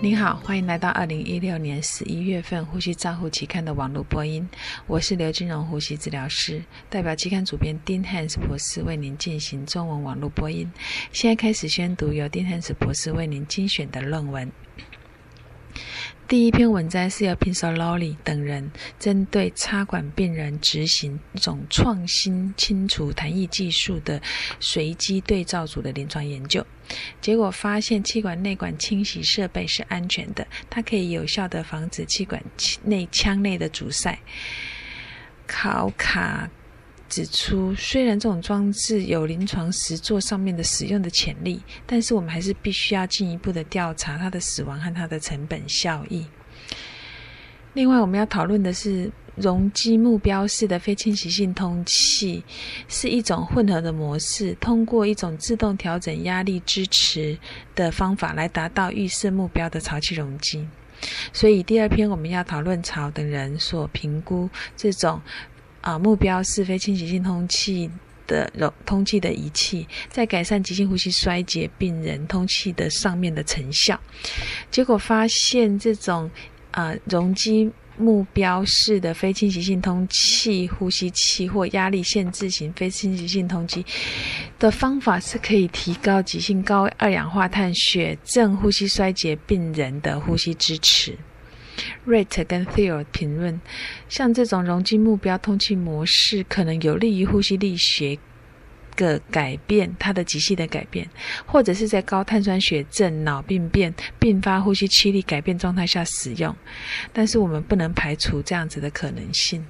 [0.00, 4.48] 您好，欢迎来到二零一六年十一月份《呼吸照护期刊》的网络播音。
[4.86, 10.70] 我是刘金荣呼吸治疗师，代表期刊主编丁汉斯博士为您进行中文网络播音。
[11.10, 14.48] 现在开始宣读由丁汉斯博士为您精选的论文。
[16.28, 24.20] 第一篇文章是由 Pinsololi 等人针对插管病人执行一种创新清除弹液技术的
[24.60, 26.66] 随机对照组的临床研究，
[27.22, 32.42] 结果发现气管内管清洗设备是安全的，它可以有效的防止气管
[32.84, 34.18] 内腔内的阻塞。
[35.46, 36.50] 考卡。
[37.08, 46.26] 指出，虽然这种装置有临床实作上面的使用的潜力，但是我们还是必须要进一步的调查它的死亡和它的成本效益。
[47.72, 52.44] 另外，我们要讨论的是容积目标式的非侵袭性通气，
[52.88, 57.38] 是一种混合的模式，通过一种自动调整压力支持
[57.74, 60.66] 的方法来达到预设目标的潮气容积。
[61.32, 65.20] 所以，第二篇我们要讨论曹等人所评估这种。
[65.80, 67.90] 啊，目标是非侵袭性通气
[68.26, 73.98] 的容通气的仪器，在改善急性呼吸衰竭病人通气的上面的成效。
[74.70, 76.30] 结果发现，这种
[76.70, 83.84] 啊容积目标式的非侵袭性通气呼吸器或压力限制型非侵袭性通气
[84.58, 91.16] 的方法，是可以提高急性高二氧化碳血症呼吸衰竭病人的呼吸支持。
[92.06, 93.60] Rate 跟 Theo 评论，
[94.08, 98.18] 像这种容积目标通气模式，可能有利于呼吸力学
[98.96, 101.08] 的改变，它的极细的改变，
[101.46, 106.54] 或者是在高碳酸血症、脑病变并发呼吸气力改变状态下使用。
[107.12, 109.64] 但是我们不能排除这样子的可能性。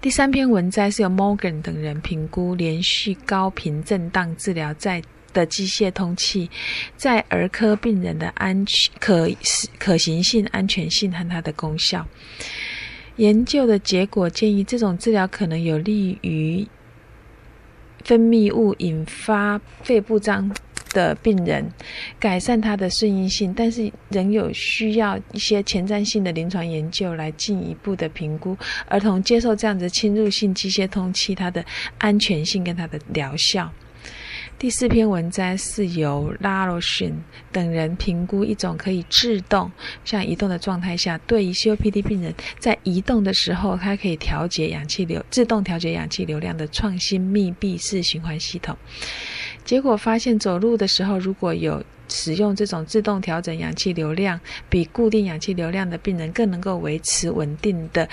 [0.00, 5.02] 第三篇文摘是由 Morgan 等人评估连续高频震荡治疗在。
[5.38, 6.50] 的机械通气
[6.96, 9.30] 在儿科病人的安全可
[9.78, 12.06] 可行性、安全性和它的功效。
[13.16, 16.66] 研究的结果建议，这种治疗可能有利于
[18.04, 20.54] 分泌物引发肺部张
[20.92, 21.68] 的病人，
[22.18, 28.56] 改善他的顺应性，但是仍有需要一些前瞻性的临床研究来进一步的评估
[28.86, 31.64] 儿童接受这样子侵入性机械通气它的
[31.98, 33.70] 安全性跟它的疗效。
[34.58, 37.14] 第四篇文章是由拉罗逊
[37.52, 39.70] 等人评估一种可以自动
[40.04, 48.76] 像移动的状态下，对于 COPD 病人在移动的时候，它可以调节氧气流、自动调节氧气流量的创新密闭式循环系统。
[49.64, 58.08] 结果发现，走路的时候如果有使用这种自动调整氧气流量，比固定氧气流量的病人更能够维持稳定的。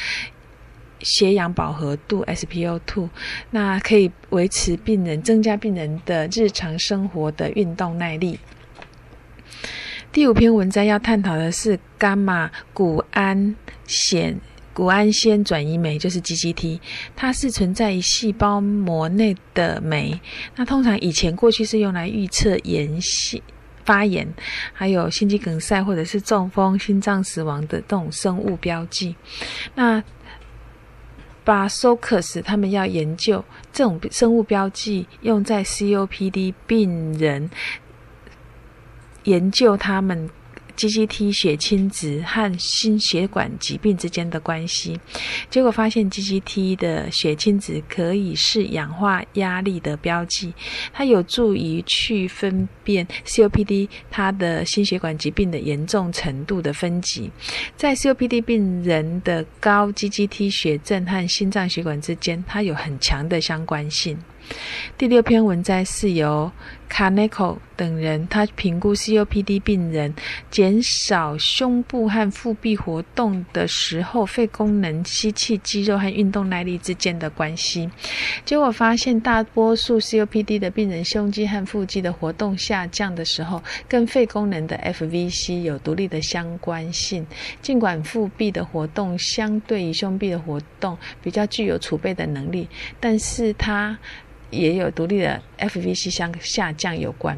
[1.01, 3.09] 血氧饱和度 （SpO2），
[3.51, 8.39] 那可以维持病人、增加病人的日常生活的运动耐力。
[10.11, 14.35] 第五篇文章要探讨的是伽马谷氨酰
[14.73, 16.79] 谷氨酰转移酶，就是 GGT，
[17.16, 20.19] 它是存在于细胞膜内的酶。
[20.56, 23.41] 那通常以前过去是用来预测炎性
[23.83, 24.27] 发炎，
[24.73, 29.16] 还有心肌梗塞或者是中风、心脏死亡的这种生物标记。
[29.75, 30.01] 那
[31.45, 33.41] 把 SOCUS 他们要研究
[33.72, 37.50] 这种生物标记用在 COPD 病人，
[39.23, 40.29] 研究他们。
[40.75, 45.00] GGT 血清值和心血管疾病之间的关系，
[45.50, 50.53] 结果发现 GGT 的血清值可以是氧化压力的标记，
[50.94, 57.31] 它有助于去分辨 COPD 它的心血管疾病的严重程度的分级，
[57.75, 64.18] 在 COPD 病人的高 GGT 血症和心脏血管之间，它有很强的相关性。
[64.96, 66.52] 第六篇文摘是由
[66.90, 70.13] c a n e c o 等人，他评估 COPD 病人
[70.50, 77.90] 减少胸部和腹壁活动的时候，肺功能、吸气肌肉和运动耐力之间的关系。
[78.45, 87.27] 结果发现，大多数 COPD 的病人胸肌和腹肌的活动下降的时候，跟肺功能的 FVC 有独立的相关性。
[87.62, 92.69] 尽管腹壁的活动相对于胸壁的活动比较具有储备的能力，
[93.01, 94.00] 但是它
[94.56, 97.38] 也有独立的 FVC 相下降有关，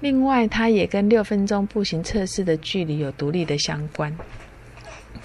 [0.00, 4.16] 另外它也跟六分钟步行测试的距离有独立的相关。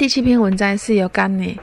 [0.01, 1.55] 第七篇文章是由甘内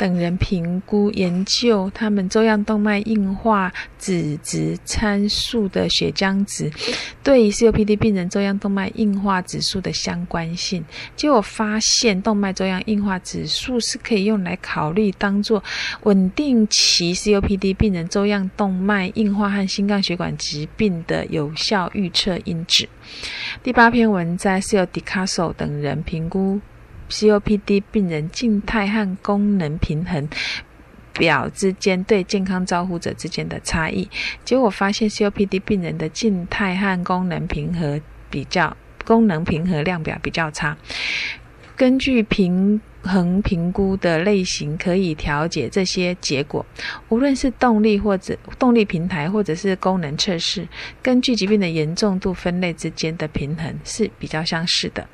[0.00, 6.68] 等人评估研究他们粥样动脉硬化脂质参数的血浆值
[7.22, 10.84] 对于 COPD 病人粥样动脉硬化指数的相关性。
[11.14, 15.62] 结果发现，动脉粥样硬化指数是可以用来考虑当做
[16.02, 22.88] 稳定期 COPD 病人粥样动脉硬化和心脏血管疾病的有效预测因子。
[23.62, 26.60] 第八篇文章是由 Dicaso 等人评估。
[27.08, 30.28] COPD 病人静态和功能平衡
[31.12, 34.08] 表之间对健康照护者之间的差异，
[34.44, 40.76] 结果发现 COPD 病人的静态和功能平衡比较功能平衡量表比较差。
[41.76, 46.64] 根据评衡评估的类型，可以调节这些结果。
[47.08, 50.66] 无论是动力或者动力平台，或者是功能测试，
[51.02, 55.06] 根据疾病的严重度分类之间的平衡是比较相似的。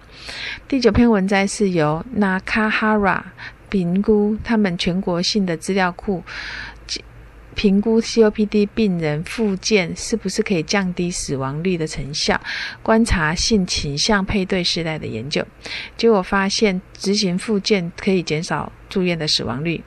[0.68, 3.20] 第九篇文摘是由 Nakahara
[3.68, 6.22] 评估他们全国性的资料库，
[7.60, 12.40] 评估 COPD 病人复健是不是可以降低死亡率的成效，
[12.82, 15.46] 观察性倾向配对时代的研究，
[15.94, 19.84] 结果发现执行复健可以减少住院的死亡率。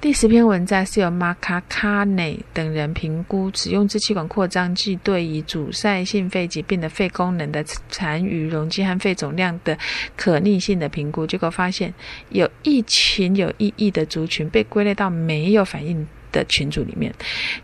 [0.00, 9.76] 第十篇文章是由马卡卡内等人评估使用支气管扩张剂对于阻塞性肺疾病的肺功能的残余容积和肺总量的
[10.16, 11.92] 可逆性的评估，结果发现
[12.30, 16.06] 有一群有意义的族群被归类到没有反应
[16.36, 17.12] 的群组里面。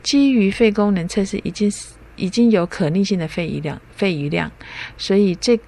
[0.03, 1.71] 基于肺功能测试已经
[2.17, 4.51] 已经有可逆性的肺余量，肺余量，
[4.97, 5.59] 所以这。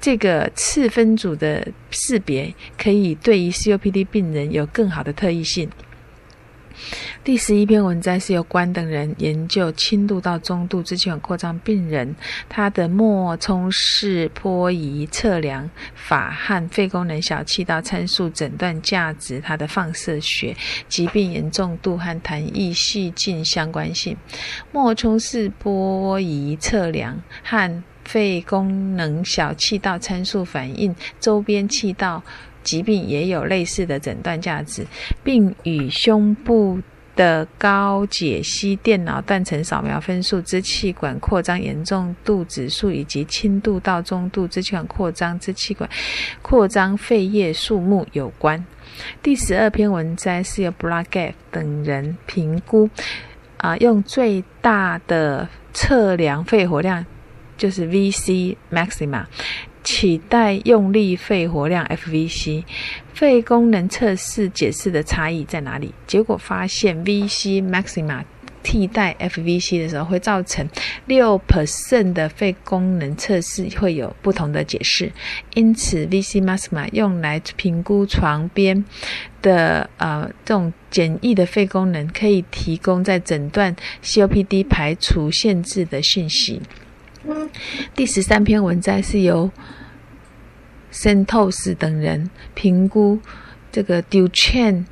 [0.00, 5.68] 这个次分组的识别可以对于 COPD 病人有更好的特异性。
[7.28, 12.16] 第十一篇文章是由关等人研究轻度到中度支气管扩张病人
[12.48, 20.56] 他的脉冲式波仪测量法和肺功能小气道参数诊断价值，它的放射学
[20.88, 24.16] 疾病严重度和痰液细菌相关性。
[24.72, 32.22] 脉冲式波仪测量和肺功能小气道参数反映周边气道
[32.62, 34.86] 疾病也有类似的诊断价值，
[35.22, 36.80] 并与胸部
[37.18, 45.90] 的高解析电脑断层扫描分数、支气管扩张严重度指数以及轻度到中度支气管扩张、支气管
[46.40, 48.64] 扩张肺叶数目有关。
[49.20, 52.88] 第十二篇文摘是由 b r a g e 等人评估，
[53.56, 57.04] 啊，用最大的测量肺活量。
[57.58, 59.24] 就是 VC maxima
[59.90, 62.62] 取代用力肺活量 FVC，
[63.14, 65.94] 肺功能测试解释的差异在哪里？
[66.06, 68.22] 结果发现 VC maxima
[68.62, 70.68] 替代 FVC 的时候，会造成
[71.06, 75.10] 六 percent 的肺功能测试会有不同的解释。
[75.54, 78.84] 因此，VC maxima 用来评估床边
[79.40, 86.60] 的呃这种简易的肺功能，可以提供在诊断 COPD 排除限制的讯息。
[87.94, 89.50] 第十三篇文摘是由
[90.92, 93.18] Santos 等人评估
[93.72, 94.84] 这个 Duchenne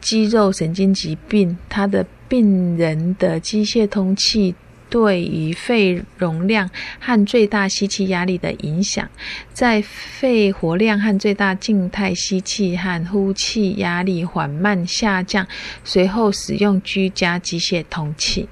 [0.00, 4.54] 肌肉神经疾病，它的病人的机械通气
[4.88, 6.70] 对于肺容量
[7.00, 9.08] 和最大吸气压力的影响，
[9.52, 15.46] 在肺活量和最大静态吸气和呼气压力缓慢下降，
[15.82, 18.48] 随后使用居家机械通气。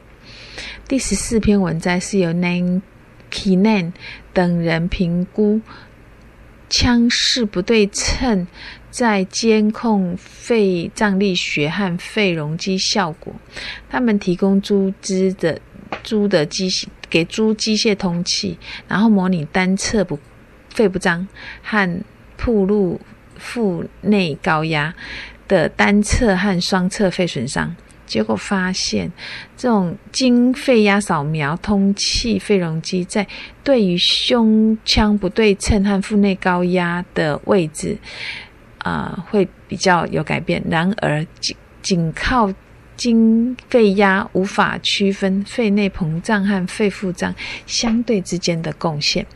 [0.89, 2.83] 第十四篇文摘是由 Nan。
[3.35, 3.93] Kinan
[4.33, 5.61] 等人评估
[6.71, 8.47] 腔室不对称
[8.91, 13.35] 在监控肺张力学和肺容积效果。
[13.91, 15.61] 他们提供猪只的
[16.05, 20.19] 猪的机械给猪机械通气，然后模拟单侧不
[20.71, 21.27] 肺不张
[21.63, 22.01] 和
[22.37, 23.01] 铺路
[23.37, 24.95] 腹内高压
[25.49, 27.75] 的单侧和双侧肺损伤。
[28.15, 29.11] 结果发现，
[29.57, 33.27] 这种经肺压扫描通气肺容积，在
[33.65, 37.99] 对于胸腔不对称和腹内高压的位置，
[38.79, 40.63] 啊，会比较有改变。
[40.71, 42.49] 然而，仅仅靠
[42.97, 47.35] 经肺压无法区分肺内膨胀和肺腹胀
[47.67, 49.27] 相对之间的贡献。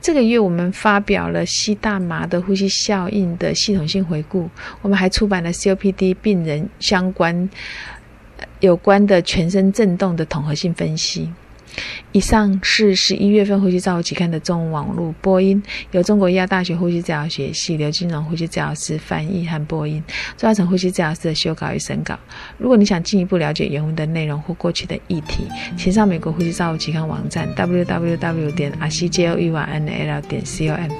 [0.00, 4.48] 这个月我们发表了吸大麻的呼吸效应的系统性回顾，
[4.80, 7.50] 我们还出版了 COPD 病人相关
[8.62, 11.28] 有关的全身震动的统合性分析。
[12.12, 15.60] 以上是十一月份呼吸照护期刊的中文网络播音，
[15.92, 20.04] 由中国医药大学呼吸治疗学系刘金荣呼吸治疗师翻译和播音，
[20.36, 22.18] 周亚成呼吸治疗师的修稿与审稿。
[22.58, 25.44] 如果你想进一步了解原文的内容或过去的议题，
[25.78, 30.90] 请上美国呼吸照护期刊网站 www 点 r c j o e y n l 点 com。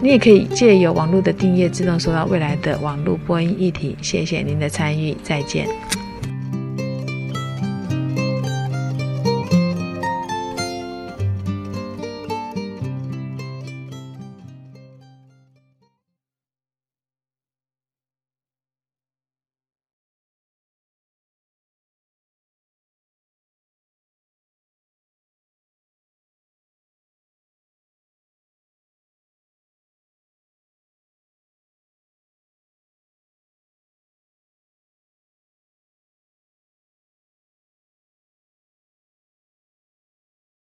[0.00, 3.96] 你也可以借由网络的订阅，自动收到未来的网络播音议题。
[4.00, 5.66] 谢谢您的参与，再见。